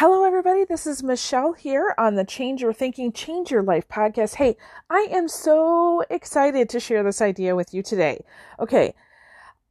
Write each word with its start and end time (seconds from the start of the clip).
Hello, 0.00 0.22
everybody. 0.22 0.64
This 0.64 0.86
is 0.86 1.02
Michelle 1.02 1.54
here 1.54 1.92
on 1.98 2.14
the 2.14 2.24
Change 2.24 2.62
Your 2.62 2.72
Thinking, 2.72 3.10
Change 3.10 3.50
Your 3.50 3.64
Life 3.64 3.88
podcast. 3.88 4.36
Hey, 4.36 4.56
I 4.88 5.08
am 5.10 5.26
so 5.26 6.04
excited 6.08 6.68
to 6.68 6.78
share 6.78 7.02
this 7.02 7.20
idea 7.20 7.56
with 7.56 7.74
you 7.74 7.82
today. 7.82 8.24
Okay. 8.60 8.94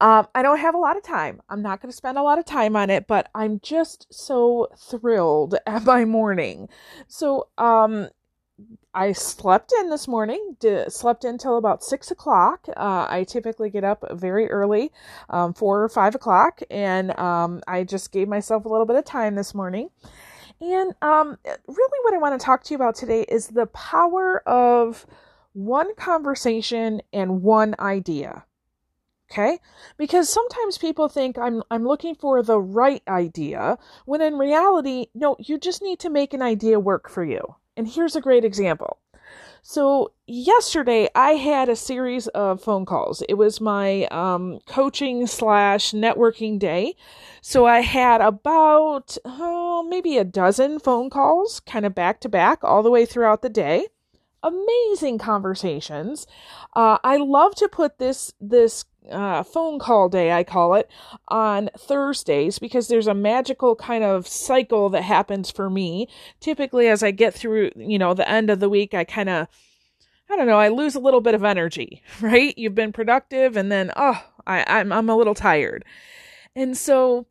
Um, 0.02 0.28
I 0.36 0.42
don't 0.42 0.60
have 0.60 0.76
a 0.76 0.80
lot 0.80 0.98
of 0.98 1.04
time. 1.04 1.42
I'm 1.48 1.62
not 1.62 1.82
going 1.82 1.92
to 1.92 1.96
spend 1.96 2.18
a 2.18 2.24
lot 2.24 2.40
of 2.40 2.44
time 2.44 2.76
on 2.76 2.90
it, 2.90 3.08
but 3.08 3.30
I'm 3.34 3.62
just 3.62 4.14
so 4.14 4.68
thrilled 4.78 5.56
at 5.66 5.86
my 5.86 6.04
morning. 6.04 6.68
So, 7.08 7.48
um, 7.58 8.10
I 8.98 9.12
slept 9.12 9.72
in 9.80 9.92
this 9.92 10.08
morning, 10.08 10.58
did, 10.60 10.92
slept 10.92 11.24
in 11.24 11.30
until 11.30 11.60
about 11.60 11.84
six 11.84 12.10
o'clock. 12.10 12.68
Uh, 12.76 13.06
I 13.08 13.26
typically 13.30 13.70
get 13.70 13.84
up 13.84 14.04
very 14.14 14.50
early, 14.50 14.92
um, 15.30 15.54
four 15.54 15.84
or 15.84 15.90
five 15.90 16.16
o'clock, 16.16 16.64
and 16.72 17.18
um, 17.20 17.62
I 17.68 17.84
just 17.84 18.12
gave 18.12 18.28
myself 18.28 18.66
a 18.66 18.70
little 18.70 18.88
bit 18.88 18.96
of 18.96 19.06
time 19.06 19.36
this 19.36 19.54
morning. 19.54 19.92
And 20.60 20.96
um, 21.04 21.38
really, 21.46 22.00
what 22.02 22.16
I 22.16 22.18
want 22.18 22.40
to 22.40 22.44
talk 22.44 22.64
to 22.64 22.72
you 22.72 22.76
about 22.76 22.96
today 22.96 23.22
is 23.30 23.50
the 23.50 23.68
power 23.68 24.42
of 24.50 25.06
one 25.54 25.94
conversation 25.94 27.04
and 27.14 27.44
one 27.44 27.76
idea. 27.78 28.46
Okay? 29.32 29.60
Because 29.98 30.28
sometimes 30.28 30.80
people 30.80 31.08
think 31.08 31.38
I'm 31.38 31.62
I'm 31.70 31.86
looking 31.86 32.16
for 32.16 32.42
the 32.42 32.60
right 32.60 33.04
idea 33.08 33.78
when 34.06 34.22
in 34.22 34.40
reality, 34.40 35.10
no, 35.14 35.36
you 35.38 35.60
just 35.60 35.84
need 35.84 36.00
to 36.00 36.10
make 36.10 36.34
an 36.34 36.42
idea 36.42 36.80
work 36.80 37.12
for 37.12 37.24
you. 37.24 37.58
And 37.78 37.88
here's 37.88 38.16
a 38.16 38.22
great 38.22 38.44
example. 38.44 38.98
So, 39.62 40.14
yesterday 40.26 41.10
I 41.14 41.32
had 41.32 41.70
a 41.70 41.76
series 41.76 42.28
of 42.30 42.62
phone 42.62 42.86
calls. 42.86 43.22
It 43.28 43.36
was 43.36 43.62
my 43.62 44.06
um, 44.06 44.60
coaching 44.66 45.28
slash 45.28 45.92
networking 45.92 46.58
day. 46.58 46.96
So, 47.42 47.66
I 47.66 47.82
had 47.82 48.22
about 48.22 49.18
oh, 49.26 49.86
maybe 49.90 50.18
a 50.18 50.24
dozen 50.24 50.80
phone 50.80 51.10
calls 51.10 51.60
kind 51.60 51.86
of 51.86 51.94
back 51.94 52.22
to 52.22 52.30
back 52.30 52.64
all 52.64 52.82
the 52.82 52.90
way 52.90 53.06
throughout 53.06 53.42
the 53.42 53.50
day. 53.50 53.88
Amazing 54.42 55.18
conversations. 55.18 56.26
Uh, 56.74 56.98
I 57.04 57.18
love 57.18 57.54
to 57.56 57.68
put 57.68 58.00
this 58.00 58.34
this 58.40 58.86
uh, 59.12 59.44
phone 59.44 59.80
call 59.80 60.10
day, 60.10 60.32
I 60.32 60.44
call 60.44 60.76
it, 60.76 60.90
on 61.28 61.70
Thursdays 61.78 62.60
because 62.60 62.88
there's 62.88 63.08
a 63.08 63.14
magical 63.14 63.76
kind 63.76 64.04
of 64.04 64.28
cycle 64.28 64.90
that 64.90 65.04
happens 65.04 65.52
for 65.52 65.70
me. 65.70 66.08
Typically, 66.40 66.88
as 66.88 67.04
I 67.04 67.12
get 67.12 67.34
through, 67.34 67.72
you 67.76 68.00
know, 68.00 68.14
the 68.14 68.30
end 68.30 68.50
of 68.50 68.60
the 68.60 68.70
week, 68.70 68.94
I 68.94 69.04
kind 69.04 69.30
of, 69.30 69.48
I 70.30 70.36
don't 70.36 70.48
know, 70.48 70.60
I 70.60 70.70
lose 70.70 70.96
a 70.96 71.00
little 71.00 71.22
bit 71.22 71.36
of 71.36 71.44
energy, 71.44 72.02
right? 72.22 72.58
You've 72.58 72.76
been 72.76 72.94
productive 72.94 73.58
and 73.58 73.72
then, 73.72 73.92
oh, 73.96 74.24
I, 74.46 74.64
I'm, 74.68 74.92
I'm 74.92 75.10
a 75.10 75.16
little 75.16 75.36
tired. 75.36 75.86
And 76.56 76.76
so 76.78 77.28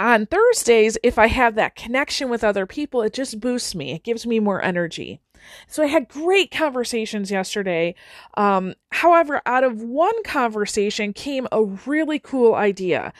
on 0.00 0.26
Thursdays, 0.26 0.96
if 1.02 1.18
I 1.18 1.26
have 1.26 1.54
that 1.54 1.76
connection 1.76 2.30
with 2.30 2.42
other 2.42 2.66
people, 2.66 3.02
it 3.02 3.12
just 3.12 3.38
boosts 3.38 3.74
me. 3.74 3.92
It 3.92 4.02
gives 4.02 4.26
me 4.26 4.40
more 4.40 4.62
energy. 4.62 5.20
So 5.68 5.82
I 5.82 5.86
had 5.86 6.08
great 6.08 6.50
conversations 6.50 7.30
yesterday. 7.30 7.94
Um, 8.34 8.74
however, 8.90 9.42
out 9.46 9.64
of 9.64 9.82
one 9.82 10.22
conversation 10.22 11.12
came 11.12 11.46
a 11.52 11.62
really 11.64 12.18
cool 12.18 12.54
idea. 12.54 13.12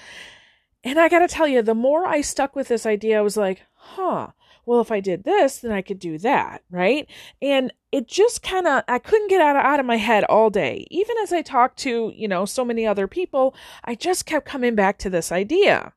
And 0.82 0.98
I 0.98 1.08
got 1.08 1.20
to 1.20 1.28
tell 1.28 1.46
you, 1.46 1.62
the 1.62 1.74
more 1.74 2.06
I 2.06 2.22
stuck 2.22 2.56
with 2.56 2.68
this 2.68 2.86
idea, 2.86 3.18
I 3.18 3.22
was 3.22 3.36
like, 3.36 3.62
huh, 3.74 4.28
well, 4.64 4.80
if 4.80 4.90
I 4.90 5.00
did 5.00 5.24
this, 5.24 5.58
then 5.58 5.72
I 5.72 5.82
could 5.82 5.98
do 5.98 6.16
that, 6.18 6.62
right? 6.70 7.06
And 7.42 7.72
it 7.92 8.06
just 8.06 8.42
kind 8.42 8.66
of, 8.66 8.84
I 8.88 8.98
couldn't 8.98 9.28
get 9.28 9.40
out 9.40 9.56
of, 9.56 9.64
out 9.64 9.80
of 9.80 9.86
my 9.86 9.96
head 9.96 10.24
all 10.24 10.48
day. 10.48 10.86
Even 10.90 11.16
as 11.22 11.32
I 11.32 11.42
talked 11.42 11.78
to, 11.80 12.12
you 12.14 12.28
know, 12.28 12.44
so 12.44 12.64
many 12.64 12.86
other 12.86 13.06
people, 13.06 13.54
I 13.84 13.94
just 13.94 14.26
kept 14.26 14.46
coming 14.46 14.74
back 14.74 14.96
to 14.98 15.10
this 15.10 15.32
idea. 15.32 15.92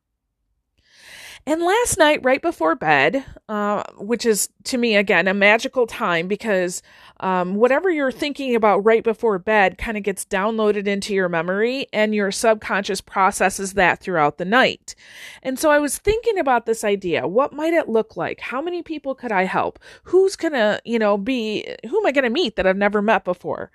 And 1.46 1.62
last 1.62 1.98
night, 1.98 2.20
right 2.22 2.40
before 2.40 2.74
bed, 2.74 3.22
uh, 3.50 3.82
which 3.98 4.24
is 4.24 4.48
to 4.64 4.78
me, 4.78 4.96
again, 4.96 5.28
a 5.28 5.34
magical 5.34 5.86
time 5.86 6.26
because 6.26 6.80
um, 7.20 7.56
whatever 7.56 7.90
you're 7.90 8.10
thinking 8.10 8.54
about 8.54 8.84
right 8.84 9.04
before 9.04 9.38
bed 9.38 9.76
kind 9.76 9.98
of 9.98 10.02
gets 10.02 10.24
downloaded 10.24 10.86
into 10.86 11.12
your 11.12 11.28
memory 11.28 11.86
and 11.92 12.14
your 12.14 12.32
subconscious 12.32 13.02
processes 13.02 13.74
that 13.74 14.00
throughout 14.00 14.38
the 14.38 14.46
night. 14.46 14.94
And 15.42 15.58
so 15.58 15.70
I 15.70 15.78
was 15.78 15.98
thinking 15.98 16.38
about 16.38 16.64
this 16.64 16.82
idea. 16.82 17.28
What 17.28 17.52
might 17.52 17.74
it 17.74 17.90
look 17.90 18.16
like? 18.16 18.40
How 18.40 18.62
many 18.62 18.82
people 18.82 19.14
could 19.14 19.32
I 19.32 19.44
help? 19.44 19.78
Who's 20.04 20.36
going 20.36 20.54
to, 20.54 20.80
you 20.86 20.98
know, 20.98 21.18
be, 21.18 21.74
who 21.90 21.98
am 21.98 22.06
I 22.06 22.12
going 22.12 22.24
to 22.24 22.30
meet 22.30 22.56
that 22.56 22.66
I've 22.66 22.76
never 22.78 23.02
met 23.02 23.22
before? 23.22 23.70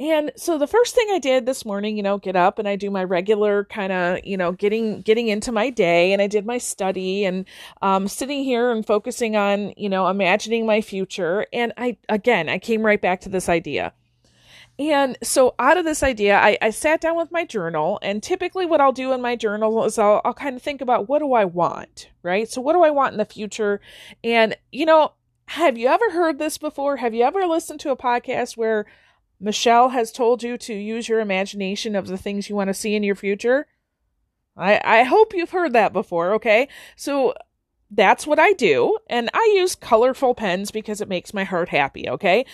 And 0.00 0.32
so 0.34 0.56
the 0.56 0.66
first 0.66 0.94
thing 0.94 1.08
I 1.12 1.18
did 1.18 1.44
this 1.44 1.66
morning, 1.66 1.98
you 1.98 2.02
know, 2.02 2.16
get 2.16 2.34
up 2.34 2.58
and 2.58 2.66
I 2.66 2.74
do 2.74 2.90
my 2.90 3.04
regular 3.04 3.66
kind 3.66 3.92
of, 3.92 4.24
you 4.24 4.38
know, 4.38 4.50
getting 4.50 5.02
getting 5.02 5.28
into 5.28 5.52
my 5.52 5.68
day 5.68 6.14
and 6.14 6.22
I 6.22 6.26
did 6.26 6.46
my 6.46 6.56
study 6.56 7.26
and 7.26 7.44
um, 7.82 8.08
sitting 8.08 8.42
here 8.42 8.70
and 8.70 8.84
focusing 8.84 9.36
on, 9.36 9.74
you 9.76 9.90
know, 9.90 10.08
imagining 10.08 10.64
my 10.64 10.80
future. 10.80 11.46
And 11.52 11.74
I 11.76 11.98
again, 12.08 12.48
I 12.48 12.58
came 12.58 12.80
right 12.80 13.00
back 13.00 13.20
to 13.20 13.28
this 13.28 13.50
idea. 13.50 13.92
And 14.78 15.18
so 15.22 15.54
out 15.58 15.76
of 15.76 15.84
this 15.84 16.02
idea, 16.02 16.38
I, 16.38 16.56
I 16.62 16.70
sat 16.70 17.02
down 17.02 17.18
with 17.18 17.30
my 17.30 17.44
journal 17.44 17.98
and 18.00 18.22
typically 18.22 18.64
what 18.64 18.80
I'll 18.80 18.92
do 18.92 19.12
in 19.12 19.20
my 19.20 19.36
journal 19.36 19.84
is 19.84 19.98
I'll, 19.98 20.22
I'll 20.24 20.32
kind 20.32 20.56
of 20.56 20.62
think 20.62 20.80
about 20.80 21.10
what 21.10 21.18
do 21.18 21.34
I 21.34 21.44
want, 21.44 22.08
right? 22.22 22.48
So 22.48 22.62
what 22.62 22.72
do 22.72 22.82
I 22.82 22.88
want 22.88 23.12
in 23.12 23.18
the 23.18 23.26
future? 23.26 23.82
And, 24.24 24.56
you 24.72 24.86
know, 24.86 25.12
have 25.44 25.76
you 25.76 25.88
ever 25.88 26.12
heard 26.12 26.38
this 26.38 26.56
before? 26.56 26.96
Have 26.96 27.12
you 27.12 27.24
ever 27.24 27.46
listened 27.46 27.80
to 27.80 27.90
a 27.90 27.96
podcast 27.96 28.56
where 28.56 28.86
Michelle 29.40 29.88
has 29.88 30.12
told 30.12 30.42
you 30.42 30.58
to 30.58 30.74
use 30.74 31.08
your 31.08 31.20
imagination 31.20 31.96
of 31.96 32.06
the 32.06 32.18
things 32.18 32.48
you 32.48 32.56
want 32.56 32.68
to 32.68 32.74
see 32.74 32.94
in 32.94 33.02
your 33.02 33.14
future. 33.14 33.66
I, 34.56 34.80
I 34.84 35.02
hope 35.04 35.32
you've 35.32 35.50
heard 35.50 35.72
that 35.72 35.92
before, 35.92 36.34
okay? 36.34 36.68
So 36.96 37.34
that's 37.90 38.26
what 38.26 38.38
I 38.38 38.52
do. 38.52 38.98
And 39.08 39.30
I 39.32 39.54
use 39.56 39.74
colorful 39.74 40.34
pens 40.34 40.70
because 40.70 41.00
it 41.00 41.08
makes 41.08 41.32
my 41.32 41.44
heart 41.44 41.70
happy, 41.70 42.08
okay? 42.08 42.44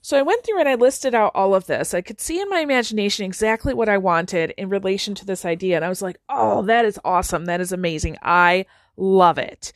So 0.00 0.16
I 0.16 0.22
went 0.22 0.44
through 0.44 0.60
and 0.60 0.68
I 0.68 0.76
listed 0.76 1.14
out 1.14 1.32
all 1.34 1.54
of 1.54 1.66
this. 1.66 1.92
I 1.92 2.00
could 2.00 2.20
see 2.20 2.40
in 2.40 2.48
my 2.48 2.60
imagination 2.60 3.24
exactly 3.24 3.74
what 3.74 3.88
I 3.88 3.98
wanted 3.98 4.52
in 4.56 4.68
relation 4.68 5.14
to 5.16 5.26
this 5.26 5.44
idea. 5.44 5.76
And 5.76 5.84
I 5.84 5.88
was 5.88 6.02
like, 6.02 6.18
oh, 6.28 6.62
that 6.62 6.84
is 6.84 7.00
awesome. 7.04 7.46
That 7.46 7.60
is 7.60 7.72
amazing. 7.72 8.16
I 8.22 8.66
love 8.96 9.38
it. 9.38 9.72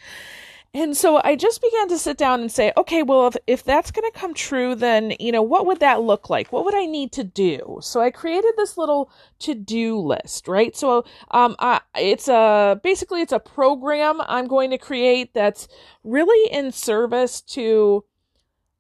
And 0.75 0.97
so 0.97 1.21
I 1.23 1.37
just 1.37 1.61
began 1.61 1.89
to 1.89 1.99
sit 1.99 2.17
down 2.17 2.41
and 2.41 2.51
say, 2.51 2.73
okay, 2.79 3.03
well, 3.03 3.27
if, 3.27 3.37
if 3.47 3.63
that's 3.63 3.91
going 3.91 4.11
to 4.11 4.19
come 4.19 4.33
true, 4.33 4.75
then, 4.75 5.13
you 5.21 5.31
know, 5.31 5.43
what 5.43 5.67
would 5.67 5.81
that 5.81 6.01
look 6.01 6.31
like? 6.31 6.51
What 6.51 6.65
would 6.65 6.75
I 6.75 6.87
need 6.87 7.13
to 7.13 7.25
do? 7.25 7.79
So 7.83 8.01
I 8.01 8.11
created 8.11 8.55
this 8.57 8.79
little 8.79 9.11
to 9.41 9.55
do 9.55 9.99
list, 9.99 10.49
right? 10.49 10.75
So, 10.75 11.05
um, 11.31 11.57
I, 11.59 11.83
it's 11.95 12.27
a, 12.27 12.81
basically 12.83 13.21
it's 13.21 13.33
a 13.33 13.39
program 13.39 14.23
I'm 14.23 14.47
going 14.47 14.71
to 14.71 14.79
create 14.79 15.35
that's 15.35 15.69
really 16.05 16.51
in 16.51 16.73
service 16.73 17.43
to, 17.43 18.05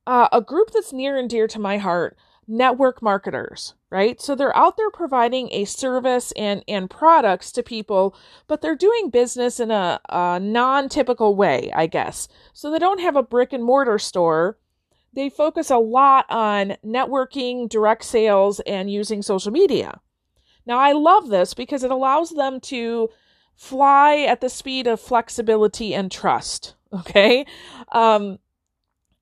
uh, 0.07 0.29
a 0.33 0.41
group 0.41 0.71
that's 0.73 0.95
near 0.95 1.19
and 1.19 1.29
dear 1.29 1.47
to 1.49 1.59
my 1.59 1.77
heart 1.77 2.17
network 2.49 3.03
marketers, 3.03 3.75
right? 3.93 4.23
So 4.23 4.35
they're 4.35 4.57
out 4.57 4.79
there 4.79 4.91
providing 4.91 5.51
a 5.53 5.67
service 5.67 6.33
and, 6.33 6.65
and 6.67 6.89
products 6.89 7.53
to 7.53 7.63
people, 7.63 8.17
but 8.49 8.63
they're 8.63 8.75
doing 8.75 9.11
business 9.11 9.61
in 9.61 9.71
a, 9.71 10.01
a 10.09 10.41
non 10.41 10.89
typical 10.89 11.37
way, 11.37 11.71
I 11.75 11.87
guess. 11.87 12.27
So 12.55 12.71
they 12.71 12.79
don't 12.79 13.01
have 13.03 13.17
a 13.17 13.23
brick 13.23 13.53
and 13.53 13.63
mortar 13.63 13.99
store. 13.99 14.57
They 15.13 15.29
focus 15.29 15.69
a 15.69 15.77
lot 15.77 16.25
on 16.31 16.77
networking, 16.83 17.69
direct 17.69 18.05
sales, 18.05 18.61
and 18.61 18.91
using 18.91 19.21
social 19.21 19.53
media. 19.53 20.01
Now, 20.65 20.79
I 20.79 20.93
love 20.93 21.29
this 21.29 21.53
because 21.53 21.85
it 21.85 21.91
allows 21.91 22.31
them 22.31 22.61
to 22.61 23.11
fly 23.55 24.21
at 24.21 24.41
the 24.41 24.49
speed 24.49 24.87
of 24.87 25.01
flexibility 25.01 25.95
and 25.95 26.11
trust. 26.11 26.75
Okay. 26.95 27.47
Um, 27.91 28.39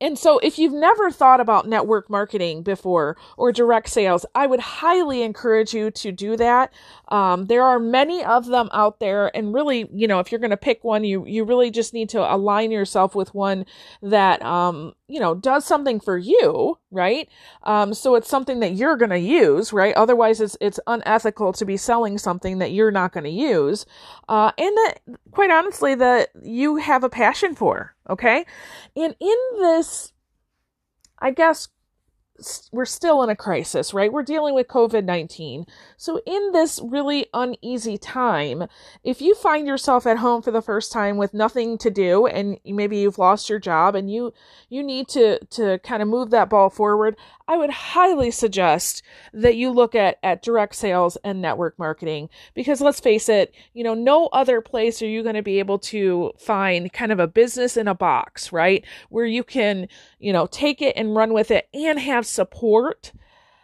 and 0.01 0.19
so, 0.19 0.39
if 0.39 0.59
you've 0.59 0.73
never 0.73 1.11
thought 1.11 1.41
about 1.41 1.69
network 1.69 2.09
marketing 2.09 2.63
before 2.63 3.17
or 3.37 3.53
direct 3.53 3.91
sales, 3.91 4.25
I 4.35 4.47
would 4.47 4.61
highly 4.61 5.23
encourage 5.23 5.75
you 5.75 5.91
to 5.91 6.11
do 6.11 6.37
that. 6.39 6.73
Um, 7.09 7.47
there 7.47 7.63
are 7.63 7.79
many 7.79 8.25
of 8.25 8.47
them 8.47 8.71
out 8.73 8.99
there, 8.99 9.35
and 9.37 9.53
really, 9.53 9.91
you 9.93 10.09
know, 10.09 10.19
if 10.19 10.33
you're 10.33 10.41
going 10.41 10.51
to 10.51 10.57
pick 10.57 10.85
one, 10.85 11.05
you 11.05 11.27
you 11.27 11.45
really 11.45 11.71
just 11.71 11.93
need 11.93 12.09
to 12.11 12.35
align 12.35 12.71
yourself 12.71 13.15
with 13.15 13.35
one 13.35 13.67
that 14.01 14.41
um, 14.43 14.95
you 15.07 15.21
know 15.21 15.35
does 15.35 15.67
something 15.67 16.01
for 16.01 16.17
you, 16.17 16.79
right? 16.91 17.29
Um, 17.65 17.93
so 17.93 18.15
it's 18.15 18.31
something 18.31 18.61
that 18.61 18.75
you're 18.75 18.97
going 18.97 19.11
to 19.11 19.19
use, 19.19 19.71
right? 19.71 19.95
Otherwise, 19.97 20.41
it's 20.41 20.57
it's 20.63 20.81
unethical 20.87 21.53
to 21.53 21.65
be 21.67 21.77
selling 21.77 22.17
something 22.17 22.59
that 22.59 22.73
you're 22.73 22.91
not 22.91 23.13
going 23.13 23.25
to 23.25 23.31
use, 23.31 23.85
uh, 24.31 24.53
and 24.57 24.77
that, 24.77 24.95
quite 25.33 25.51
honestly, 25.51 25.95
that 25.95 26.31
you 26.43 26.77
have 26.77 27.05
a 27.05 27.11
passion 27.11 27.55
for. 27.55 27.95
Okay. 28.11 28.45
And 28.97 29.15
in 29.21 29.37
this, 29.59 30.13
I 31.19 31.31
guess, 31.31 31.69
we're 32.73 32.85
still 32.85 33.23
in 33.23 33.31
a 33.31 33.37
crisis, 33.37 33.93
right? 33.93 34.13
We're 34.13 34.23
dealing 34.23 34.55
with 34.55 34.69
COVID 34.69 35.05
19. 35.05 35.67
So, 35.97 36.21
in 36.27 36.53
this 36.53 36.81
really 36.83 37.27
uneasy 37.35 37.99
time, 37.99 38.67
if 39.05 39.21
you 39.21 39.35
find 39.35 39.67
yourself 39.67 40.07
at 40.07 40.19
home 40.19 40.43
for 40.43 40.51
the 40.51 40.63
first 40.63 40.93
time 40.93 41.17
with 41.17 41.35
nothing 41.35 41.79
to 41.79 41.91
do 41.91 42.27
and 42.27 42.59
maybe 42.65 42.99
you've 42.99 43.19
lost 43.19 43.49
your 43.49 43.59
job 43.59 43.95
and 43.95 44.11
you 44.11 44.33
you 44.69 44.83
need 44.83 45.09
to 45.09 45.39
to 45.47 45.79
kind 45.79 46.03
of 46.03 46.09
move 46.09 46.31
that 46.31 46.51
ball 46.51 46.71
forward, 46.71 47.17
I 47.51 47.57
would 47.57 47.71
highly 47.71 48.31
suggest 48.31 49.03
that 49.33 49.57
you 49.57 49.71
look 49.71 49.97
at 49.97 50.19
at 50.23 50.43
direct 50.43 50.77
sales 50.77 51.19
and 51.25 51.43
network 51.43 51.79
marketing 51.79 52.29
because 52.55 52.81
let's 52.81 53.01
face 53.01 53.29
it, 53.29 53.53
you 53.75 53.83
know, 53.83 53.95
no 53.95 54.29
other 54.29 54.61
place 54.61 55.03
are 55.03 55.09
you 55.09 55.23
going 55.23 55.35
to 55.35 55.43
be 55.43 55.59
able 55.59 55.81
to 55.81 56.33
find 56.39 56.93
kind 56.93 57.11
of 57.11 57.19
a 57.19 57.27
business 57.27 57.77
in 57.77 57.89
a 57.89 57.95
box, 57.95 58.53
right? 58.53 58.85
Where 59.09 59.27
you 59.27 59.43
can, 59.43 59.89
you 60.19 60.33
know, 60.33 60.47
take 60.47 60.81
it 60.81 60.97
and 60.97 61.17
run 61.17 61.33
with 61.33 61.51
it 61.51 61.69
and 61.75 61.99
have 61.99 62.25
support 62.31 63.13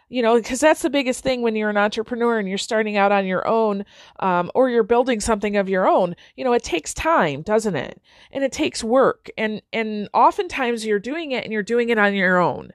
you 0.09 0.21
know 0.21 0.35
because 0.35 0.59
that's 0.59 0.81
the 0.81 0.89
biggest 0.89 1.23
thing 1.23 1.41
when 1.41 1.55
you're 1.55 1.69
an 1.69 1.77
entrepreneur 1.77 2.39
and 2.39 2.47
you're 2.47 2.57
starting 2.57 2.97
out 2.97 3.11
on 3.11 3.25
your 3.25 3.47
own 3.47 3.85
um, 4.19 4.51
or 4.55 4.69
you're 4.69 4.83
building 4.83 5.19
something 5.19 5.57
of 5.57 5.69
your 5.69 5.87
own. 5.87 6.15
You 6.35 6.43
know 6.43 6.53
it 6.53 6.63
takes 6.63 6.93
time 6.93 7.41
doesn't 7.41 7.75
it? 7.75 8.01
And 8.31 8.43
it 8.43 8.51
takes 8.51 8.83
work. 8.83 9.29
And 9.37 9.61
and 9.73 10.09
oftentimes 10.13 10.85
you're 10.85 10.99
doing 10.99 11.31
it 11.31 11.43
and 11.43 11.53
you're 11.53 11.63
doing 11.63 11.89
it 11.89 11.97
on 11.97 12.13
your 12.13 12.37
own. 12.39 12.71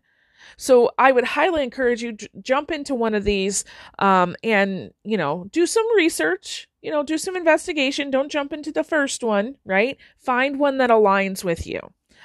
So 0.58 0.90
i 0.98 1.10
would 1.12 1.24
highly 1.24 1.62
encourage 1.62 2.02
you 2.02 2.12
to 2.12 2.28
jump 2.42 2.70
into 2.70 2.94
one 2.94 3.14
of 3.14 3.24
these 3.24 3.64
um, 3.98 4.36
and 4.42 4.92
you 5.04 5.16
know 5.16 5.46
do 5.50 5.66
some 5.66 5.86
research 5.96 6.68
you 6.82 6.90
know 6.90 7.02
do 7.02 7.18
some 7.18 7.36
investigation. 7.36 8.10
Don't 8.10 8.30
jump 8.30 8.52
into 8.52 8.72
the 8.72 8.84
first 8.84 9.22
one 9.22 9.56
right? 9.64 9.96
Find 10.18 10.58
one 10.58 10.78
that 10.78 10.90
aligns 10.90 11.44
with 11.44 11.66
you 11.66 11.80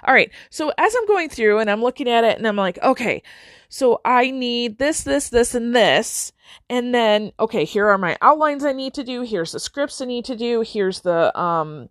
all 0.05 0.13
right. 0.13 0.31
So 0.49 0.71
as 0.77 0.95
I'm 0.95 1.07
going 1.07 1.29
through 1.29 1.59
and 1.59 1.69
I'm 1.69 1.81
looking 1.81 2.09
at 2.09 2.23
it 2.23 2.37
and 2.37 2.47
I'm 2.47 2.55
like, 2.55 2.77
okay, 2.83 3.23
so 3.69 4.01
I 4.05 4.31
need 4.31 4.77
this, 4.77 5.03
this, 5.03 5.29
this, 5.29 5.53
and 5.55 5.75
this. 5.75 6.31
And 6.69 6.93
then, 6.93 7.31
okay, 7.39 7.65
here 7.65 7.87
are 7.87 7.97
my 7.97 8.17
outlines 8.21 8.63
I 8.63 8.71
need 8.71 8.93
to 8.95 9.03
do. 9.03 9.21
Here's 9.21 9.51
the 9.51 9.59
scripts 9.59 10.01
I 10.01 10.05
need 10.05 10.25
to 10.25 10.35
do. 10.35 10.61
Here's 10.61 11.01
the, 11.01 11.37
um, 11.37 11.89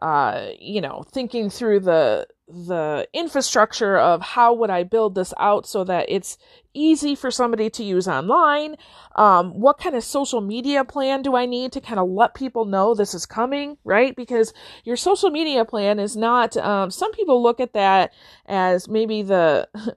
uh, 0.00 0.48
you 0.58 0.80
know, 0.80 1.04
thinking 1.12 1.50
through 1.50 1.80
the 1.80 2.26
the 2.48 3.06
infrastructure 3.12 3.98
of 3.98 4.22
how 4.22 4.54
would 4.54 4.70
I 4.70 4.82
build 4.82 5.14
this 5.14 5.34
out 5.38 5.66
so 5.66 5.84
that 5.84 6.06
it's 6.08 6.38
easy 6.72 7.14
for 7.14 7.30
somebody 7.30 7.68
to 7.70 7.84
use 7.84 8.08
online. 8.08 8.76
Um, 9.16 9.60
what 9.60 9.78
kind 9.78 9.94
of 9.94 10.02
social 10.02 10.40
media 10.40 10.84
plan 10.84 11.22
do 11.22 11.36
I 11.36 11.44
need 11.44 11.72
to 11.72 11.80
kind 11.80 11.98
of 11.98 12.08
let 12.08 12.34
people 12.34 12.64
know 12.64 12.94
this 12.94 13.14
is 13.14 13.26
coming, 13.26 13.76
right? 13.84 14.16
Because 14.16 14.54
your 14.84 14.96
social 14.96 15.30
media 15.30 15.64
plan 15.64 15.98
is 15.98 16.16
not. 16.16 16.56
Um, 16.56 16.90
some 16.90 17.12
people 17.12 17.42
look 17.42 17.60
at 17.60 17.74
that 17.74 18.12
as 18.46 18.88
maybe 18.88 19.22
the 19.22 19.68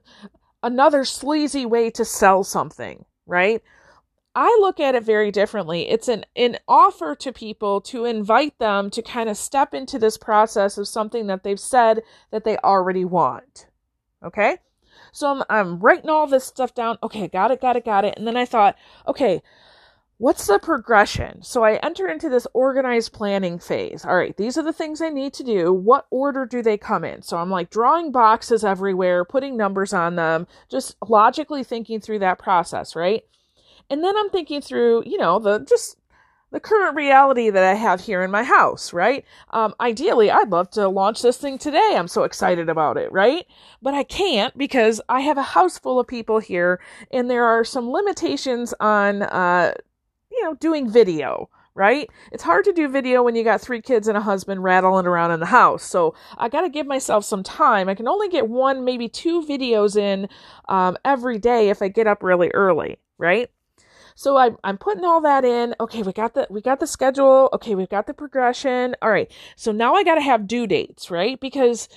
another 0.62 1.04
sleazy 1.04 1.64
way 1.64 1.90
to 1.90 2.04
sell 2.04 2.44
something, 2.44 3.04
right? 3.26 3.62
I 4.34 4.56
look 4.60 4.80
at 4.80 4.94
it 4.94 5.04
very 5.04 5.30
differently. 5.30 5.88
It's 5.90 6.08
an, 6.08 6.24
an 6.36 6.58
offer 6.66 7.14
to 7.16 7.32
people 7.32 7.80
to 7.82 8.06
invite 8.06 8.58
them 8.58 8.90
to 8.90 9.02
kind 9.02 9.28
of 9.28 9.36
step 9.36 9.74
into 9.74 9.98
this 9.98 10.16
process 10.16 10.78
of 10.78 10.88
something 10.88 11.26
that 11.26 11.42
they've 11.42 11.60
said 11.60 12.02
that 12.30 12.44
they 12.44 12.56
already 12.58 13.04
want. 13.04 13.66
Okay? 14.24 14.56
So 15.12 15.30
I'm, 15.30 15.42
I'm 15.50 15.78
writing 15.80 16.08
all 16.08 16.26
this 16.26 16.44
stuff 16.44 16.74
down. 16.74 16.96
Okay, 17.02 17.28
got 17.28 17.50
it, 17.50 17.60
got 17.60 17.76
it, 17.76 17.84
got 17.84 18.06
it. 18.06 18.14
And 18.16 18.26
then 18.26 18.36
I 18.36 18.46
thought, 18.46 18.76
okay, 19.06 19.42
what's 20.16 20.46
the 20.46 20.58
progression? 20.58 21.42
So 21.42 21.62
I 21.62 21.74
enter 21.76 22.08
into 22.08 22.30
this 22.30 22.46
organized 22.54 23.12
planning 23.12 23.58
phase. 23.58 24.04
All 24.04 24.16
right, 24.16 24.36
these 24.36 24.56
are 24.56 24.62
the 24.62 24.72
things 24.72 25.02
I 25.02 25.10
need 25.10 25.34
to 25.34 25.44
do. 25.44 25.72
What 25.74 26.06
order 26.10 26.46
do 26.46 26.62
they 26.62 26.78
come 26.78 27.04
in? 27.04 27.20
So 27.20 27.36
I'm 27.36 27.50
like 27.50 27.68
drawing 27.68 28.12
boxes 28.12 28.64
everywhere, 28.64 29.26
putting 29.26 29.58
numbers 29.58 29.92
on 29.92 30.16
them, 30.16 30.46
just 30.70 30.96
logically 31.06 31.64
thinking 31.64 32.00
through 32.00 32.20
that 32.20 32.38
process, 32.38 32.96
right? 32.96 33.24
And 33.92 34.02
then 34.02 34.16
I'm 34.16 34.30
thinking 34.30 34.62
through, 34.62 35.02
you 35.04 35.18
know, 35.18 35.38
the 35.38 35.58
just 35.58 35.98
the 36.50 36.60
current 36.60 36.96
reality 36.96 37.50
that 37.50 37.62
I 37.62 37.74
have 37.74 38.00
here 38.00 38.22
in 38.22 38.30
my 38.30 38.42
house, 38.42 38.94
right? 38.94 39.22
Um, 39.50 39.74
ideally, 39.80 40.30
I'd 40.30 40.48
love 40.48 40.70
to 40.70 40.88
launch 40.88 41.20
this 41.20 41.36
thing 41.36 41.58
today. 41.58 41.92
I'm 41.94 42.08
so 42.08 42.22
excited 42.22 42.70
about 42.70 42.96
it, 42.96 43.12
right? 43.12 43.44
But 43.82 43.92
I 43.92 44.04
can't 44.04 44.56
because 44.56 45.02
I 45.10 45.20
have 45.20 45.36
a 45.36 45.42
house 45.42 45.78
full 45.78 46.00
of 46.00 46.06
people 46.06 46.38
here 46.38 46.80
and 47.10 47.28
there 47.28 47.44
are 47.44 47.64
some 47.64 47.90
limitations 47.90 48.72
on, 48.80 49.24
uh, 49.24 49.74
you 50.30 50.42
know, 50.42 50.54
doing 50.54 50.90
video, 50.90 51.50
right? 51.74 52.08
It's 52.32 52.42
hard 52.42 52.64
to 52.64 52.72
do 52.72 52.88
video 52.88 53.22
when 53.22 53.34
you 53.34 53.44
got 53.44 53.60
three 53.60 53.82
kids 53.82 54.08
and 54.08 54.16
a 54.16 54.22
husband 54.22 54.62
rattling 54.62 55.06
around 55.06 55.32
in 55.32 55.40
the 55.40 55.44
house. 55.44 55.84
So 55.84 56.14
I 56.38 56.48
got 56.48 56.62
to 56.62 56.70
give 56.70 56.86
myself 56.86 57.26
some 57.26 57.42
time. 57.42 57.90
I 57.90 57.94
can 57.94 58.08
only 58.08 58.30
get 58.30 58.48
one, 58.48 58.86
maybe 58.86 59.10
two 59.10 59.42
videos 59.42 59.98
in 59.98 60.30
um, 60.70 60.96
every 61.04 61.38
day 61.38 61.68
if 61.68 61.82
I 61.82 61.88
get 61.88 62.06
up 62.06 62.22
really 62.22 62.50
early, 62.54 62.96
right? 63.18 63.50
So 64.14 64.36
I'm 64.36 64.56
I'm 64.64 64.78
putting 64.78 65.04
all 65.04 65.20
that 65.22 65.44
in. 65.44 65.74
Okay, 65.80 66.02
we 66.02 66.12
got 66.12 66.34
the 66.34 66.46
we 66.50 66.60
got 66.60 66.80
the 66.80 66.86
schedule. 66.86 67.48
Okay, 67.52 67.74
we've 67.74 67.88
got 67.88 68.06
the 68.06 68.14
progression. 68.14 68.94
All 69.02 69.10
right. 69.10 69.30
So 69.56 69.72
now 69.72 69.94
I 69.94 70.04
got 70.04 70.16
to 70.16 70.20
have 70.20 70.46
due 70.46 70.66
dates, 70.66 71.10
right? 71.10 71.38
Because 71.40 71.88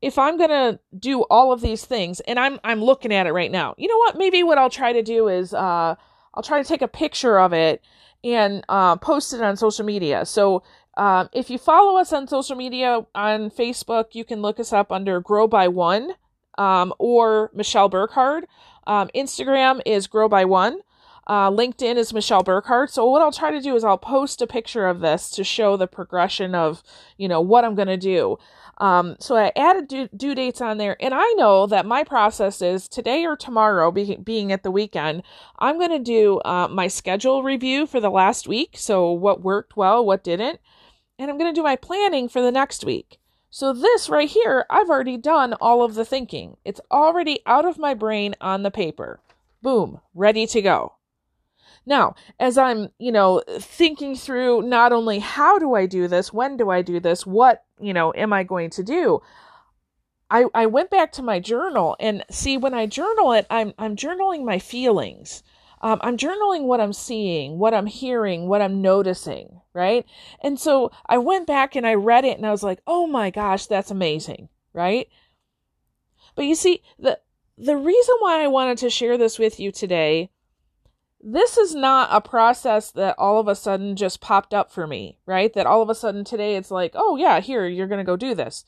if 0.00 0.18
I'm 0.18 0.38
gonna 0.38 0.78
do 0.98 1.22
all 1.22 1.52
of 1.52 1.60
these 1.60 1.84
things, 1.84 2.20
and 2.20 2.38
I'm 2.38 2.60
I'm 2.64 2.82
looking 2.82 3.12
at 3.12 3.26
it 3.26 3.32
right 3.32 3.50
now. 3.50 3.74
You 3.78 3.88
know 3.88 3.98
what? 3.98 4.16
Maybe 4.16 4.42
what 4.42 4.58
I'll 4.58 4.70
try 4.70 4.92
to 4.92 5.02
do 5.02 5.28
is 5.28 5.52
uh, 5.52 5.94
I'll 6.34 6.42
try 6.42 6.62
to 6.62 6.68
take 6.68 6.82
a 6.82 6.88
picture 6.88 7.38
of 7.38 7.52
it 7.52 7.82
and 8.24 8.64
uh, 8.68 8.96
post 8.96 9.32
it 9.32 9.42
on 9.42 9.56
social 9.56 9.84
media. 9.84 10.24
So 10.24 10.62
um, 10.96 11.28
if 11.32 11.50
you 11.50 11.58
follow 11.58 11.98
us 11.98 12.12
on 12.12 12.26
social 12.26 12.56
media 12.56 13.06
on 13.14 13.50
Facebook, 13.50 14.14
you 14.14 14.24
can 14.24 14.42
look 14.42 14.58
us 14.58 14.72
up 14.72 14.90
under 14.90 15.20
Grow 15.20 15.46
by 15.46 15.68
One 15.68 16.12
um, 16.58 16.92
or 16.98 17.50
Michelle 17.54 17.88
Burkhardt. 17.88 18.48
Um, 18.86 19.08
Instagram 19.14 19.80
is 19.86 20.06
Grow 20.06 20.28
by 20.28 20.44
One. 20.44 20.80
Uh, 21.28 21.50
LinkedIn 21.50 21.96
is 21.96 22.14
Michelle 22.14 22.42
Burkhardt. 22.42 22.90
So 22.90 23.04
what 23.08 23.20
I'll 23.20 23.32
try 23.32 23.50
to 23.50 23.60
do 23.60 23.76
is 23.76 23.84
I'll 23.84 23.98
post 23.98 24.40
a 24.40 24.46
picture 24.46 24.86
of 24.86 25.00
this 25.00 25.28
to 25.30 25.44
show 25.44 25.76
the 25.76 25.86
progression 25.86 26.54
of, 26.54 26.82
you 27.18 27.28
know, 27.28 27.40
what 27.40 27.64
I'm 27.64 27.74
going 27.74 27.88
to 27.88 27.98
do. 27.98 28.38
Um, 28.78 29.16
so 29.18 29.36
I 29.36 29.52
added 29.56 29.88
due, 29.88 30.08
due, 30.16 30.34
dates 30.34 30.60
on 30.60 30.78
there, 30.78 30.96
and 31.02 31.12
I 31.12 31.28
know 31.32 31.66
that 31.66 31.84
my 31.84 32.04
process 32.04 32.62
is 32.62 32.88
today 32.88 33.26
or 33.26 33.36
tomorrow, 33.36 33.90
be, 33.90 34.16
being 34.16 34.52
at 34.52 34.62
the 34.62 34.70
weekend, 34.70 35.24
I'm 35.58 35.78
going 35.78 35.90
to 35.90 35.98
do 35.98 36.38
uh, 36.44 36.68
my 36.68 36.86
schedule 36.86 37.42
review 37.42 37.86
for 37.86 37.98
the 37.98 38.08
last 38.08 38.46
week. 38.46 38.76
So 38.78 39.10
what 39.10 39.42
worked 39.42 39.76
well, 39.76 40.04
what 40.04 40.22
didn't, 40.22 40.60
and 41.18 41.28
I'm 41.28 41.38
going 41.38 41.52
to 41.52 41.58
do 41.58 41.64
my 41.64 41.74
planning 41.74 42.28
for 42.28 42.40
the 42.40 42.52
next 42.52 42.84
week. 42.84 43.18
So 43.50 43.72
this 43.72 44.08
right 44.08 44.28
here, 44.28 44.64
I've 44.70 44.90
already 44.90 45.16
done 45.16 45.54
all 45.54 45.82
of 45.82 45.94
the 45.94 46.04
thinking. 46.04 46.56
It's 46.64 46.80
already 46.90 47.40
out 47.46 47.64
of 47.64 47.78
my 47.78 47.94
brain 47.94 48.36
on 48.40 48.62
the 48.62 48.70
paper. 48.70 49.20
Boom, 49.60 50.00
ready 50.14 50.46
to 50.46 50.62
go. 50.62 50.97
Now, 51.86 52.14
as 52.38 52.58
I'm, 52.58 52.88
you 52.98 53.12
know, 53.12 53.42
thinking 53.58 54.16
through 54.16 54.62
not 54.62 54.92
only 54.92 55.18
how 55.18 55.58
do 55.58 55.74
I 55.74 55.86
do 55.86 56.08
this, 56.08 56.32
when 56.32 56.56
do 56.56 56.70
I 56.70 56.82
do 56.82 57.00
this, 57.00 57.26
what, 57.26 57.64
you 57.80 57.92
know, 57.92 58.12
am 58.14 58.32
I 58.32 58.42
going 58.44 58.70
to 58.70 58.82
do? 58.82 59.20
I, 60.30 60.44
I 60.54 60.66
went 60.66 60.90
back 60.90 61.12
to 61.12 61.22
my 61.22 61.40
journal 61.40 61.96
and 61.98 62.24
see 62.30 62.58
when 62.58 62.74
I 62.74 62.86
journal 62.86 63.32
it, 63.32 63.46
I'm, 63.48 63.72
I'm 63.78 63.96
journaling 63.96 64.44
my 64.44 64.58
feelings. 64.58 65.42
Um, 65.80 66.00
I'm 66.02 66.16
journaling 66.16 66.64
what 66.64 66.80
I'm 66.80 66.92
seeing, 66.92 67.58
what 67.58 67.72
I'm 67.72 67.86
hearing, 67.86 68.48
what 68.48 68.60
I'm 68.60 68.82
noticing, 68.82 69.60
right? 69.72 70.04
And 70.42 70.58
so 70.58 70.90
I 71.06 71.18
went 71.18 71.46
back 71.46 71.76
and 71.76 71.86
I 71.86 71.94
read 71.94 72.24
it 72.24 72.36
and 72.36 72.46
I 72.46 72.50
was 72.50 72.64
like, 72.64 72.80
oh 72.86 73.06
my 73.06 73.30
gosh, 73.30 73.66
that's 73.66 73.90
amazing, 73.90 74.48
right? 74.72 75.08
But 76.34 76.46
you 76.46 76.56
see, 76.56 76.82
the, 76.98 77.20
the 77.56 77.76
reason 77.76 78.14
why 78.18 78.42
I 78.42 78.48
wanted 78.48 78.78
to 78.78 78.90
share 78.90 79.16
this 79.16 79.38
with 79.38 79.60
you 79.60 79.72
today 79.72 80.30
this 81.20 81.56
is 81.56 81.74
not 81.74 82.08
a 82.12 82.20
process 82.20 82.90
that 82.92 83.16
all 83.18 83.40
of 83.40 83.48
a 83.48 83.54
sudden 83.54 83.96
just 83.96 84.20
popped 84.20 84.54
up 84.54 84.70
for 84.70 84.86
me, 84.86 85.18
right? 85.26 85.52
That 85.52 85.66
all 85.66 85.82
of 85.82 85.90
a 85.90 85.94
sudden 85.94 86.24
today 86.24 86.56
it's 86.56 86.70
like, 86.70 86.92
oh 86.94 87.16
yeah, 87.16 87.40
here, 87.40 87.66
you're 87.66 87.88
going 87.88 87.98
to 87.98 88.04
go 88.04 88.16
do 88.16 88.34
this. 88.34 88.64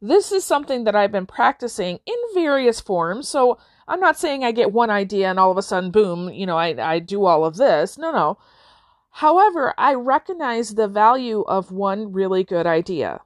This 0.00 0.32
is 0.32 0.44
something 0.44 0.84
that 0.84 0.96
I've 0.96 1.12
been 1.12 1.26
practicing 1.26 2.00
in 2.04 2.16
various 2.34 2.80
forms. 2.80 3.28
So 3.28 3.58
I'm 3.86 4.00
not 4.00 4.18
saying 4.18 4.44
I 4.44 4.52
get 4.52 4.72
one 4.72 4.90
idea 4.90 5.30
and 5.30 5.38
all 5.38 5.50
of 5.50 5.56
a 5.56 5.62
sudden, 5.62 5.90
boom, 5.90 6.30
you 6.30 6.46
know, 6.46 6.56
I, 6.56 6.94
I 6.94 6.98
do 6.98 7.24
all 7.24 7.44
of 7.44 7.56
this. 7.56 7.96
No, 7.96 8.10
no. 8.10 8.38
However, 9.10 9.72
I 9.78 9.94
recognize 9.94 10.74
the 10.74 10.88
value 10.88 11.42
of 11.42 11.70
one 11.70 12.12
really 12.12 12.42
good 12.42 12.66
idea. 12.66 13.20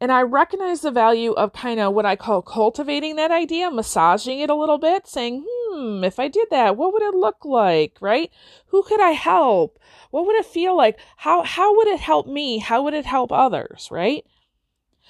And 0.00 0.12
I 0.12 0.22
recognize 0.22 0.80
the 0.82 0.90
value 0.90 1.32
of 1.32 1.52
kind 1.52 1.80
of 1.80 1.94
what 1.94 2.04
I 2.04 2.16
call 2.16 2.42
cultivating 2.42 3.16
that 3.16 3.30
idea, 3.30 3.70
massaging 3.70 4.40
it 4.40 4.50
a 4.50 4.54
little 4.54 4.78
bit, 4.78 5.06
saying, 5.06 5.44
hmm, 5.48 5.61
hmm, 5.72 6.04
if 6.04 6.18
I 6.18 6.28
did 6.28 6.48
that, 6.50 6.76
what 6.76 6.92
would 6.92 7.02
it 7.02 7.14
look 7.14 7.44
like, 7.44 7.96
right? 8.00 8.30
Who 8.66 8.82
could 8.82 9.00
I 9.00 9.10
help? 9.10 9.78
What 10.10 10.26
would 10.26 10.36
it 10.36 10.46
feel 10.46 10.76
like? 10.76 10.98
How, 11.18 11.42
how 11.42 11.76
would 11.76 11.88
it 11.88 12.00
help 12.00 12.26
me? 12.26 12.58
How 12.58 12.82
would 12.82 12.94
it 12.94 13.06
help 13.06 13.32
others, 13.32 13.88
right? 13.90 14.24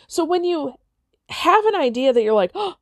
So 0.06 0.24
when 0.24 0.44
you 0.44 0.74
have 1.28 1.64
an 1.66 1.74
idea 1.74 2.12
that 2.12 2.22
you're 2.22 2.32
like, 2.32 2.52
oh, 2.54 2.76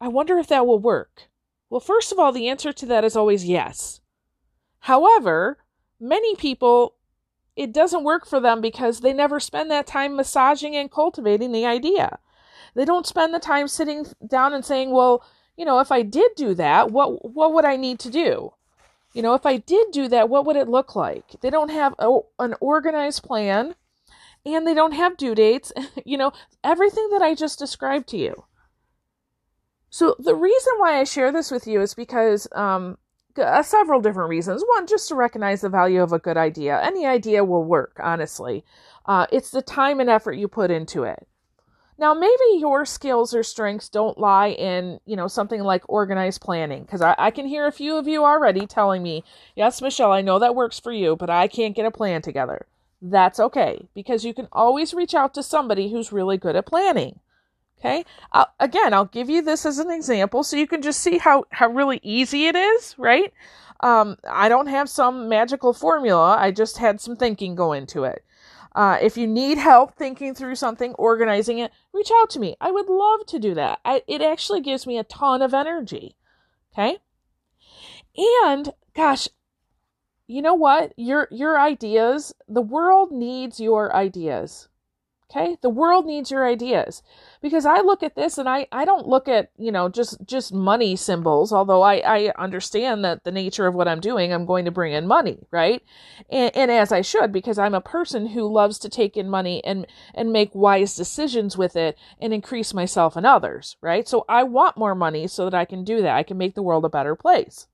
I 0.00 0.08
wonder 0.08 0.38
if 0.38 0.48
that 0.48 0.66
will 0.66 0.78
work. 0.78 1.28
Well, 1.68 1.80
first 1.80 2.10
of 2.10 2.18
all, 2.18 2.32
the 2.32 2.48
answer 2.48 2.72
to 2.72 2.86
that 2.86 3.04
is 3.04 3.14
always 3.16 3.44
yes. 3.44 4.00
However, 4.80 5.58
many 6.00 6.34
people, 6.34 6.94
it 7.54 7.72
doesn't 7.72 8.04
work 8.04 8.26
for 8.26 8.40
them 8.40 8.60
because 8.60 9.00
they 9.00 9.12
never 9.12 9.38
spend 9.38 9.70
that 9.70 9.86
time 9.86 10.16
massaging 10.16 10.74
and 10.74 10.90
cultivating 10.90 11.52
the 11.52 11.66
idea. 11.66 12.18
They 12.74 12.84
don't 12.84 13.06
spend 13.06 13.34
the 13.34 13.38
time 13.38 13.68
sitting 13.68 14.06
down 14.26 14.52
and 14.54 14.64
saying, 14.64 14.90
well, 14.90 15.22
you 15.60 15.66
know, 15.66 15.78
if 15.78 15.92
I 15.92 16.00
did 16.00 16.30
do 16.36 16.54
that, 16.54 16.90
what 16.90 17.34
what 17.34 17.52
would 17.52 17.66
I 17.66 17.76
need 17.76 17.98
to 17.98 18.10
do? 18.10 18.54
You 19.12 19.20
know, 19.20 19.34
if 19.34 19.44
I 19.44 19.58
did 19.58 19.90
do 19.92 20.08
that, 20.08 20.30
what 20.30 20.46
would 20.46 20.56
it 20.56 20.68
look 20.68 20.96
like? 20.96 21.38
They 21.42 21.50
don't 21.50 21.68
have 21.68 21.94
a, 21.98 22.20
an 22.38 22.54
organized 22.60 23.22
plan 23.24 23.74
and 24.46 24.66
they 24.66 24.72
don't 24.72 24.92
have 24.92 25.18
due 25.18 25.34
dates, 25.34 25.70
you 26.06 26.16
know, 26.16 26.32
everything 26.64 27.10
that 27.10 27.20
I 27.20 27.34
just 27.34 27.58
described 27.58 28.08
to 28.08 28.16
you. 28.16 28.44
So 29.90 30.16
the 30.18 30.34
reason 30.34 30.72
why 30.78 30.98
I 30.98 31.04
share 31.04 31.30
this 31.30 31.50
with 31.50 31.66
you 31.66 31.82
is 31.82 31.92
because 31.92 32.48
um, 32.52 32.96
uh, 33.36 33.62
several 33.62 34.00
different 34.00 34.30
reasons. 34.30 34.64
One, 34.66 34.86
just 34.86 35.08
to 35.08 35.14
recognize 35.14 35.60
the 35.60 35.68
value 35.68 36.00
of 36.00 36.14
a 36.14 36.18
good 36.18 36.38
idea. 36.38 36.80
Any 36.80 37.04
idea 37.04 37.44
will 37.44 37.64
work, 37.64 38.00
honestly. 38.02 38.64
Uh, 39.04 39.26
it's 39.30 39.50
the 39.50 39.60
time 39.60 40.00
and 40.00 40.08
effort 40.08 40.38
you 40.38 40.48
put 40.48 40.70
into 40.70 41.02
it. 41.02 41.28
Now, 42.00 42.14
maybe 42.14 42.58
your 42.58 42.86
skills 42.86 43.34
or 43.34 43.42
strengths 43.42 43.90
don't 43.90 44.16
lie 44.16 44.48
in, 44.48 45.00
you 45.04 45.16
know, 45.16 45.28
something 45.28 45.60
like 45.60 45.82
organized 45.86 46.40
planning, 46.40 46.82
because 46.84 47.02
I, 47.02 47.14
I, 47.18 47.30
can 47.30 47.44
hear 47.44 47.66
a 47.66 47.72
few 47.72 47.98
of 47.98 48.08
you 48.08 48.24
already 48.24 48.66
telling 48.66 49.02
me, 49.02 49.22
yes, 49.54 49.82
Michelle, 49.82 50.10
I 50.10 50.22
know 50.22 50.38
that 50.38 50.54
works 50.54 50.80
for 50.80 50.92
you, 50.92 51.14
but 51.14 51.28
I 51.28 51.46
can't 51.46 51.76
get 51.76 51.84
a 51.84 51.90
plan 51.90 52.22
together. 52.22 52.66
That's 53.02 53.38
okay, 53.38 53.86
because 53.94 54.24
you 54.24 54.32
can 54.32 54.48
always 54.50 54.94
reach 54.94 55.14
out 55.14 55.34
to 55.34 55.42
somebody 55.42 55.90
who's 55.90 56.10
really 56.10 56.38
good 56.38 56.56
at 56.56 56.64
planning. 56.64 57.20
Okay. 57.78 58.06
I'll, 58.32 58.50
again, 58.58 58.94
I'll 58.94 59.04
give 59.04 59.28
you 59.28 59.42
this 59.42 59.66
as 59.66 59.78
an 59.78 59.90
example 59.90 60.42
so 60.42 60.56
you 60.56 60.66
can 60.66 60.80
just 60.80 61.00
see 61.00 61.18
how, 61.18 61.44
how 61.50 61.68
really 61.68 62.00
easy 62.02 62.46
it 62.46 62.56
is, 62.56 62.94
right? 62.98 63.32
Um, 63.80 64.16
I 64.28 64.48
don't 64.48 64.68
have 64.68 64.88
some 64.88 65.28
magical 65.28 65.74
formula. 65.74 66.36
I 66.38 66.50
just 66.50 66.78
had 66.78 67.00
some 67.00 67.16
thinking 67.16 67.54
go 67.54 67.72
into 67.72 68.04
it. 68.04 68.22
Uh, 68.74 68.98
if 69.00 69.16
you 69.16 69.26
need 69.26 69.58
help 69.58 69.96
thinking 69.96 70.34
through 70.34 70.54
something, 70.54 70.94
organizing 70.94 71.58
it, 71.58 71.72
reach 71.92 72.10
out 72.20 72.30
to 72.30 72.40
me. 72.40 72.56
I 72.60 72.70
would 72.70 72.88
love 72.88 73.26
to 73.26 73.38
do 73.38 73.54
that. 73.54 73.80
I, 73.84 74.02
it 74.06 74.22
actually 74.22 74.60
gives 74.60 74.86
me 74.86 74.98
a 74.98 75.04
ton 75.04 75.42
of 75.42 75.54
energy. 75.54 76.16
Okay. 76.72 76.98
And 78.44 78.72
gosh, 78.94 79.28
you 80.26 80.42
know 80.42 80.54
what? 80.54 80.92
Your 80.96 81.26
your 81.30 81.58
ideas, 81.58 82.32
the 82.48 82.62
world 82.62 83.10
needs 83.10 83.58
your 83.58 83.94
ideas. 83.94 84.68
Okay? 85.30 85.56
The 85.62 85.70
world 85.70 86.06
needs 86.06 86.30
your 86.30 86.44
ideas. 86.44 87.02
Because 87.40 87.64
I 87.64 87.80
look 87.80 88.02
at 88.02 88.16
this 88.16 88.36
and 88.36 88.48
I, 88.48 88.66
I 88.72 88.84
don't 88.84 89.06
look 89.06 89.28
at, 89.28 89.50
you 89.56 89.70
know, 89.70 89.88
just, 89.88 90.18
just 90.26 90.52
money 90.52 90.96
symbols, 90.96 91.52
although 91.52 91.82
I, 91.82 91.98
I 91.98 92.32
understand 92.36 93.04
that 93.04 93.22
the 93.22 93.30
nature 93.30 93.66
of 93.66 93.74
what 93.74 93.86
I'm 93.86 94.00
doing, 94.00 94.32
I'm 94.32 94.44
going 94.44 94.64
to 94.64 94.72
bring 94.72 94.92
in 94.92 95.06
money, 95.06 95.38
right? 95.52 95.82
And, 96.28 96.54
and 96.56 96.70
as 96.70 96.90
I 96.90 97.00
should, 97.00 97.32
because 97.32 97.58
I'm 97.58 97.74
a 97.74 97.80
person 97.80 98.26
who 98.28 98.52
loves 98.52 98.78
to 98.80 98.88
take 98.88 99.16
in 99.16 99.30
money 99.30 99.62
and, 99.64 99.86
and 100.14 100.32
make 100.32 100.50
wise 100.52 100.96
decisions 100.96 101.56
with 101.56 101.76
it 101.76 101.96
and 102.20 102.34
increase 102.34 102.74
myself 102.74 103.14
and 103.14 103.24
others, 103.24 103.76
right? 103.80 104.08
So 104.08 104.24
I 104.28 104.42
want 104.42 104.76
more 104.76 104.96
money 104.96 105.28
so 105.28 105.44
that 105.44 105.54
I 105.54 105.64
can 105.64 105.84
do 105.84 106.02
that. 106.02 106.16
I 106.16 106.24
can 106.24 106.38
make 106.38 106.56
the 106.56 106.62
world 106.62 106.84
a 106.84 106.90
better 106.90 107.14
place 107.14 107.68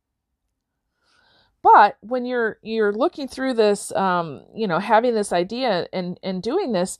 but 1.63 1.97
when 2.01 2.25
you're 2.25 2.59
you're 2.63 2.93
looking 2.93 3.27
through 3.27 3.53
this 3.53 3.91
um, 3.97 4.45
you 4.55 4.69
know 4.69 4.79
having 4.79 5.17
this 5.17 5.33
idea 5.33 5.89
and 5.93 6.17
and 6.23 6.41
doing 6.41 6.71
this 6.71 6.97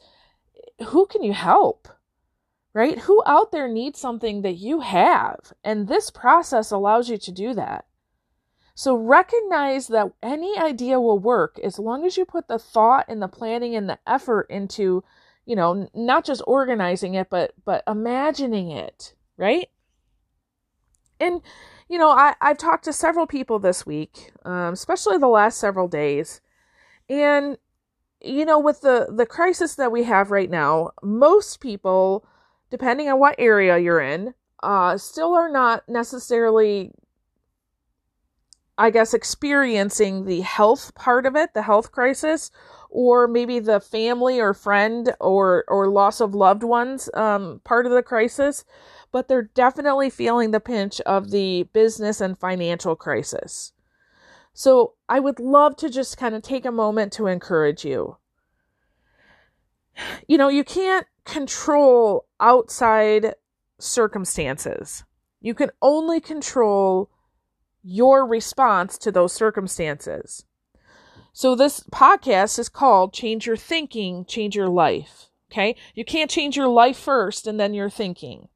who 0.85 1.07
can 1.07 1.23
you 1.23 1.33
help? 1.33 1.89
Right? 2.73 2.99
Who 3.01 3.23
out 3.25 3.53
there 3.53 3.69
needs 3.69 3.99
something 3.99 4.43
that 4.43 4.57
you 4.57 4.81
have? 4.81 5.53
And 5.65 5.89
this 5.89 6.11
process 6.11 6.71
allows 6.71 7.09
you 7.09 7.17
to 7.17 7.33
do 7.33 7.55
that. 7.55 7.87
So 8.75 8.95
recognize 8.95 9.89
that 9.89 10.13
any 10.23 10.59
idea 10.59 11.01
will 11.01 11.19
work 11.19 11.59
as 11.65 11.79
long 11.79 12.05
as 12.05 12.19
you 12.19 12.27
put 12.27 12.47
the 12.47 12.59
thought 12.59 13.07
and 13.09 13.23
the 13.23 13.29
planning 13.29 13.75
and 13.75 13.89
the 13.89 13.99
effort 14.07 14.49
into, 14.51 15.03
you 15.47 15.57
know, 15.57 15.89
not 15.95 16.27
just 16.27 16.43
organizing 16.47 17.15
it, 17.15 17.31
but 17.31 17.55
but 17.65 17.83
imagining 17.87 18.71
it, 18.71 19.15
right? 19.39 19.71
And 21.19 21.41
you 21.89 21.97
know, 21.99 22.11
I 22.11 22.35
I've 22.43 22.59
talked 22.59 22.85
to 22.85 22.93
several 22.93 23.27
people 23.27 23.59
this 23.59 23.87
week, 23.87 24.33
um, 24.45 24.75
especially 24.75 25.17
the 25.17 25.27
last 25.27 25.57
several 25.59 25.89
days, 25.89 26.43
and 27.09 27.57
you 28.21 28.45
know, 28.45 28.59
with 28.59 28.81
the 28.81 29.07
the 29.11 29.27
crisis 29.27 29.75
that 29.77 29.93
we 29.93 30.05
have 30.05 30.31
right 30.31 30.51
now, 30.51 30.91
most 31.03 31.61
people, 31.61 32.27
depending 32.71 33.09
on 33.09 33.19
what 33.19 33.37
area 33.39 33.79
you're 33.79 34.01
in, 34.01 34.35
uh, 34.63 34.97
still 34.99 35.35
are 35.35 35.51
not 35.51 35.89
necessarily, 35.89 36.93
I 38.79 38.91
guess, 38.91 39.15
experiencing 39.15 40.25
the 40.25 40.41
health 40.41 40.95
part 40.95 41.27
of 41.27 41.37
it, 41.37 41.55
the 41.55 41.63
health 41.63 41.93
crisis, 41.93 42.51
or 42.91 43.29
maybe 43.29 43.59
the 43.59 43.81
family 43.81 44.41
or 44.41 44.55
friend 44.55 45.15
or 45.21 45.65
or 45.69 45.89
loss 45.89 46.21
of 46.21 46.35
loved 46.35 46.63
ones 46.63 47.11
um, 47.15 47.61
part 47.65 47.87
of 47.87 47.93
the 47.93 48.03
crisis, 48.03 48.65
but 49.13 49.29
they're 49.29 49.51
definitely 49.55 50.11
feeling 50.11 50.51
the 50.51 50.61
pinch 50.61 51.01
of 51.03 51.31
the 51.31 51.65
business 51.73 52.21
and 52.21 52.39
financial 52.39 52.97
crisis. 52.97 53.73
So 54.59 54.95
I 55.07 55.21
would 55.21 55.39
love 55.39 55.77
to 55.77 55.91
just 55.91 56.17
kind 56.17 56.35
of 56.35 56.41
take 56.41 56.65
a 56.65 56.73
moment 56.73 57.13
to 57.13 57.27
encourage 57.27 57.85
you. 57.85 58.17
You 60.27 60.39
know, 60.39 60.49
you 60.49 60.65
can't 60.65 61.07
control 61.27 62.25
outside 62.41 63.35
circumstances. 63.79 65.05
You 65.43 65.53
can 65.53 65.73
only 65.83 66.21
control 66.21 67.11
your 67.83 68.27
response 68.27 68.97
to 68.99 69.13
those 69.13 69.35
circumstances. 69.35 70.47
So 71.35 71.55
this 71.55 71.81
podcast 71.93 72.59
is 72.59 72.71
called 72.71 73.13
Change 73.13 73.47
Your 73.47 73.59
Thinking, 73.59 74.25
Change 74.25 74.57
Your 74.57 74.71
Life. 74.71 75.29
Okay? 75.53 75.77
You 75.95 76.07
can't 76.07 76.31
change 76.31 76.57
your 76.57 76.69
life 76.69 76.97
first 76.97 77.47
and 77.47 77.61
then 77.61 77.75
your 77.75 77.91
thinking. 77.91 78.49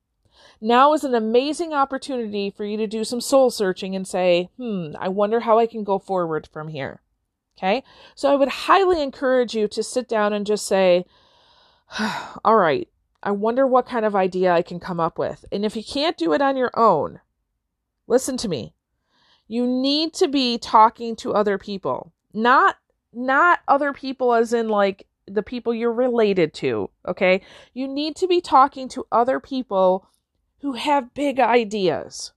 Now 0.61 0.93
is 0.93 1.05
an 1.05 1.15
amazing 1.15 1.73
opportunity 1.73 2.51
for 2.51 2.65
you 2.65 2.77
to 2.77 2.87
do 2.87 3.05
some 3.05 3.21
soul 3.21 3.51
searching 3.51 3.97
and 3.97 4.07
say, 4.07 4.51
hmm, 4.57 4.93
I 4.99 5.09
wonder 5.09 5.41
how 5.41 5.59
I 5.59 5.67
can 5.67 5.85
go 5.85 5.99
forward 5.99 6.49
from 6.53 6.69
here. 6.69 7.01
Okay. 7.57 7.83
So 8.15 8.33
I 8.33 8.37
would 8.37 8.49
highly 8.49 9.03
encourage 9.03 9.55
you 9.55 9.69
to 9.69 9.83
sit 9.83 10.09
down 10.09 10.33
and 10.33 10.47
just 10.47 10.67
say, 10.67 11.05
all 12.45 12.57
right, 12.57 12.89
I 13.23 13.33
wonder 13.33 13.67
what 13.67 13.87
kind 13.87 14.05
of 14.05 14.17
idea 14.17 14.53
I 14.53 14.63
can 14.63 14.81
come 14.81 15.01
up 15.01 15.19
with. 15.19 15.45
And 15.53 15.65
if 15.65 15.77
you 15.77 15.85
can't 15.85 16.17
do 16.17 16.33
it 16.33 16.41
on 16.41 16.57
your 16.57 16.71
own, 16.75 17.21
listen 18.07 18.37
to 18.39 18.49
me. 18.49 18.75
You 19.47 19.67
need 19.67 20.15
to 20.15 20.29
be 20.29 20.59
talking 20.59 21.17
to 21.17 21.35
other 21.35 21.59
people, 21.59 22.13
not 22.33 22.77
not 23.13 23.59
other 23.67 23.93
people 23.93 24.33
as 24.33 24.53
in 24.53 24.69
like 24.69 25.09
the 25.27 25.43
people 25.43 25.75
you're 25.75 25.93
related 25.93 26.55
to, 26.55 26.89
okay? 27.07 27.43
You 27.75 27.89
need 27.89 28.15
to 28.17 28.29
be 28.29 28.41
talking 28.41 28.89
to 28.91 29.07
other 29.11 29.41
people 29.41 30.09
who 30.61 30.73
have 30.75 31.15
big 31.15 31.41
ideas 31.41 32.33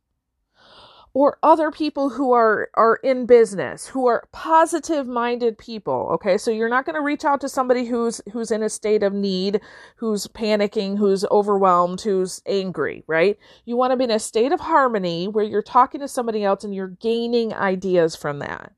or 1.16 1.38
other 1.44 1.70
people 1.70 2.10
who 2.10 2.32
are 2.32 2.70
are 2.74 2.96
in 2.98 3.26
business 3.26 3.88
who 3.88 4.08
are 4.08 4.28
positive 4.32 5.08
minded 5.08 5.58
people 5.58 6.10
okay? 6.14 6.38
So 6.38 6.52
you're 6.52 6.70
not 6.70 6.86
going 6.86 6.96
to 6.96 7.02
reach 7.02 7.24
out 7.24 7.42
to 7.42 7.50
somebody 7.50 7.86
who's 7.86 8.22
who's 8.32 8.52
in 8.52 8.64
a 8.64 8.70
state 8.70 9.04
of 9.04 9.14
need 9.14 9.62
who's 9.98 10.28
panicking 10.28 10.98
who's 10.98 11.26
overwhelmed 11.26 12.02
who's 12.02 12.42
angry 12.46 13.04
right? 13.08 13.38
You 13.66 13.78
want 13.78 13.92
to 13.92 13.98
be 13.98 14.06
in 14.06 14.12
a 14.12 14.20
state 14.20 14.52
of 14.52 14.60
harmony 14.60 15.28
where 15.28 15.46
you're 15.46 15.62
talking 15.62 16.02
to 16.02 16.08
somebody 16.08 16.44
else 16.44 16.64
and 16.64 16.74
you're 16.74 16.88
gaining 16.88 17.54
ideas 17.54 18.16
from 18.16 18.40
that 18.40 18.74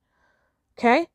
okay? 0.77 1.07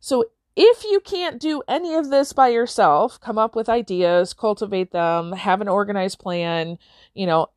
So 0.00 0.24
if 0.56 0.84
you 0.84 1.00
can't 1.00 1.40
do 1.40 1.62
any 1.68 1.94
of 1.94 2.10
this 2.10 2.32
by 2.32 2.48
yourself, 2.48 3.20
come 3.20 3.38
up 3.38 3.54
with 3.54 3.68
ideas, 3.68 4.34
cultivate 4.34 4.92
them, 4.92 5.32
have 5.32 5.60
an 5.60 5.68
organized 5.68 6.18
plan, 6.18 6.78
you 7.14 7.26
know, 7.26 7.48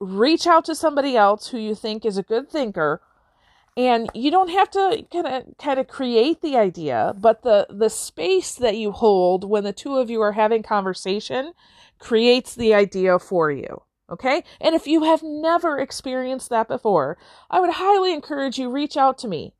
reach 0.00 0.46
out 0.46 0.64
to 0.66 0.74
somebody 0.74 1.16
else 1.16 1.48
who 1.48 1.58
you 1.58 1.74
think 1.74 2.04
is 2.04 2.18
a 2.18 2.22
good 2.22 2.50
thinker. 2.50 3.00
And 3.76 4.10
you 4.14 4.30
don't 4.30 4.50
have 4.50 4.70
to 4.72 5.06
kind 5.10 5.26
of 5.26 5.44
kind 5.58 5.80
of 5.80 5.88
create 5.88 6.42
the 6.42 6.58
idea 6.58 7.14
but 7.18 7.42
the 7.42 7.66
the 7.70 7.88
space 7.88 8.54
that 8.56 8.76
you 8.76 8.92
hold 8.92 9.48
when 9.48 9.64
the 9.64 9.72
two 9.72 9.96
of 9.96 10.10
you 10.10 10.20
are 10.20 10.32
having 10.32 10.62
conversation 10.62 11.54
creates 11.98 12.54
the 12.54 12.74
idea 12.74 13.18
for 13.18 13.50
you 13.50 13.82
okay? 14.10 14.44
And 14.60 14.74
if 14.74 14.86
you 14.86 15.04
have 15.04 15.22
never 15.22 15.78
experienced 15.78 16.50
that 16.50 16.68
before 16.68 17.16
i 17.50 17.60
would 17.60 17.70
highly 17.70 18.12
encourage 18.12 18.58
you 18.58 18.68
reach 18.68 18.98
out 18.98 19.16
to 19.18 19.28
me 19.28 19.54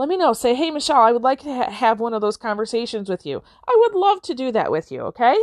let 0.00 0.08
me 0.08 0.16
know. 0.16 0.32
Say, 0.32 0.54
hey, 0.54 0.70
Michelle, 0.70 1.02
I 1.02 1.12
would 1.12 1.20
like 1.20 1.40
to 1.40 1.52
ha- 1.54 1.70
have 1.70 2.00
one 2.00 2.14
of 2.14 2.22
those 2.22 2.38
conversations 2.38 3.10
with 3.10 3.26
you. 3.26 3.42
I 3.68 3.76
would 3.78 3.94
love 3.94 4.22
to 4.22 4.34
do 4.34 4.50
that 4.50 4.70
with 4.70 4.90
you, 4.90 5.02
okay? 5.02 5.36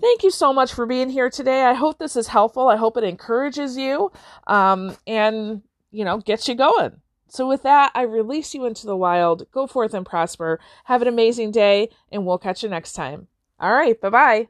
Thank 0.00 0.22
you 0.22 0.30
so 0.30 0.52
much 0.52 0.72
for 0.72 0.86
being 0.86 1.10
here 1.10 1.28
today. 1.28 1.64
I 1.64 1.72
hope 1.72 1.98
this 1.98 2.14
is 2.14 2.28
helpful. 2.28 2.68
I 2.68 2.76
hope 2.76 2.96
it 2.96 3.02
encourages 3.02 3.76
you 3.76 4.12
um, 4.46 4.96
and, 5.08 5.62
you 5.90 6.04
know, 6.04 6.18
gets 6.18 6.46
you 6.46 6.54
going. 6.54 7.00
So, 7.26 7.48
with 7.48 7.64
that, 7.64 7.90
I 7.96 8.02
release 8.02 8.54
you 8.54 8.64
into 8.64 8.86
the 8.86 8.96
wild. 8.96 9.50
Go 9.50 9.66
forth 9.66 9.92
and 9.92 10.06
prosper. 10.06 10.60
Have 10.84 11.02
an 11.02 11.08
amazing 11.08 11.50
day, 11.50 11.88
and 12.12 12.24
we'll 12.24 12.38
catch 12.38 12.62
you 12.62 12.68
next 12.68 12.92
time. 12.92 13.26
All 13.58 13.72
right. 13.72 14.00
Bye 14.00 14.10
bye. 14.10 14.48